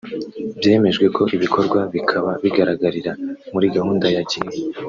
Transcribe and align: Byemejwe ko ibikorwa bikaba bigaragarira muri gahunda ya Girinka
Byemejwe 0.57 1.05
ko 1.15 1.21
ibikorwa 1.35 1.79
bikaba 1.93 2.31
bigaragarira 2.43 3.11
muri 3.53 3.67
gahunda 3.75 4.05
ya 4.15 4.23
Girinka 4.29 4.59